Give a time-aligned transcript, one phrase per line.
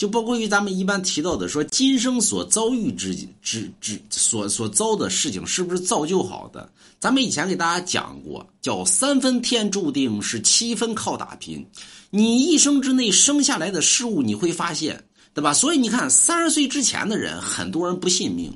[0.00, 6.72] 就包括于咱们一般提到的说，今生所遭遇之之之所所遭的事情，是不是造就好的？
[6.98, 11.62] 咱们以前给大家讲过，叫三分天注定，是七分靠打拼。
[12.08, 15.04] 你一生之内生下来的事物，你会发现，
[15.34, 15.52] 对吧？
[15.52, 18.50] 所以你看，三十岁之前的人，很多人不信命，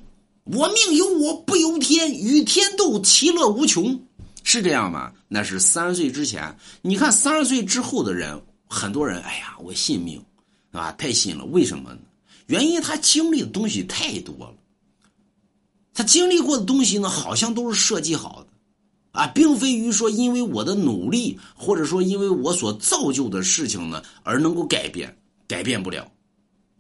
[0.45, 4.01] 我命由我不由天，与天斗，其乐无穷，
[4.45, 5.13] 是这样吗？
[5.29, 6.57] 那是三十岁之前。
[6.81, 10.19] 你看三十岁之后的人，很多人，哎呀，我信命，
[10.79, 11.45] 啊，太信了。
[11.47, 11.99] 为什么呢？
[12.47, 14.55] 原因他经历的东西太多了。
[15.95, 18.49] 他经历过的东西呢，好像都是设计好的，
[19.13, 26.11] 啊，并非于说因为我的努力，或者说因为我所造就的事情呢而能够改变，改变不了。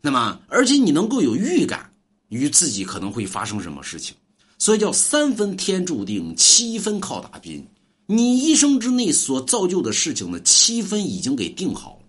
[0.03, 1.91] 那么，而且你能够有预感
[2.29, 4.15] 于自己可能会发生什么事情，
[4.59, 7.65] 所以叫三分天注定，七分靠打拼。
[8.07, 12.04] 你一生之内所造就的事情呢，七分已经给定好了，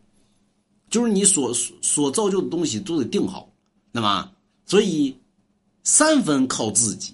[0.95, 3.49] 就是你所所造就的东西都得定好。
[3.91, 4.31] 那么，
[4.65, 5.13] 所以。
[5.87, 7.13] 三分靠自己，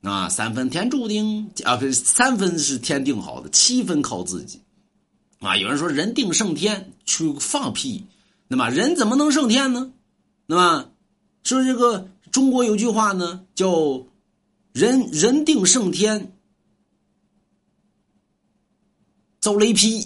[0.00, 4.60] 啊，三分天注定啊，不是三分是天定好的，七分靠自己，
[5.38, 8.04] 啊，有人说人定胜天，去放屁，
[8.48, 9.92] 那么人怎么能胜天呢？
[10.46, 10.90] 那么
[11.44, 14.04] 说这个中国有句话呢，叫
[14.72, 16.32] 人人定胜天，
[19.38, 20.02] 遭雷劈，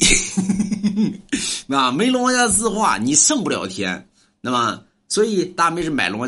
[1.68, 4.08] 啊，没龙王家字画，你胜不了天，
[4.40, 6.24] 那么所以大妹是买龙王家。